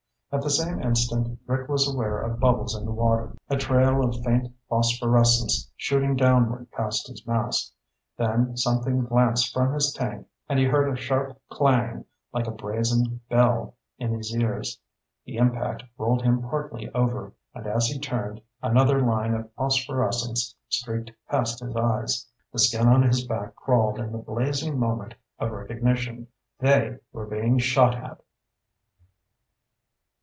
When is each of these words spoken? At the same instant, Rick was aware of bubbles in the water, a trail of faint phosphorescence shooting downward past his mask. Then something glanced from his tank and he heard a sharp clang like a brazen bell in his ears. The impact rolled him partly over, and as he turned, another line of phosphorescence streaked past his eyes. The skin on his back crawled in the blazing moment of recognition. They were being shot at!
At 0.33 0.41
the 0.41 0.49
same 0.49 0.79
instant, 0.81 1.37
Rick 1.45 1.67
was 1.67 1.93
aware 1.93 2.21
of 2.21 2.39
bubbles 2.39 2.73
in 2.73 2.85
the 2.85 2.91
water, 2.93 3.35
a 3.49 3.57
trail 3.57 4.01
of 4.01 4.23
faint 4.23 4.49
phosphorescence 4.69 5.69
shooting 5.75 6.15
downward 6.15 6.71
past 6.71 7.07
his 7.09 7.27
mask. 7.27 7.69
Then 8.17 8.55
something 8.55 9.03
glanced 9.03 9.53
from 9.53 9.73
his 9.73 9.91
tank 9.91 10.25
and 10.47 10.57
he 10.57 10.63
heard 10.63 10.89
a 10.89 10.95
sharp 10.95 11.37
clang 11.49 12.05
like 12.31 12.47
a 12.47 12.51
brazen 12.51 13.19
bell 13.29 13.75
in 13.97 14.13
his 14.13 14.33
ears. 14.33 14.79
The 15.25 15.35
impact 15.35 15.83
rolled 15.97 16.21
him 16.21 16.41
partly 16.43 16.89
over, 16.93 17.33
and 17.53 17.67
as 17.67 17.87
he 17.87 17.99
turned, 17.99 18.39
another 18.63 19.01
line 19.05 19.33
of 19.33 19.51
phosphorescence 19.55 20.55
streaked 20.69 21.11
past 21.27 21.59
his 21.59 21.75
eyes. 21.75 22.25
The 22.53 22.59
skin 22.59 22.87
on 22.87 23.01
his 23.03 23.27
back 23.27 23.53
crawled 23.57 23.99
in 23.99 24.13
the 24.13 24.17
blazing 24.17 24.79
moment 24.79 25.13
of 25.39 25.51
recognition. 25.51 26.27
They 26.57 26.99
were 27.11 27.25
being 27.27 27.57
shot 27.59 27.95
at! 27.95 28.21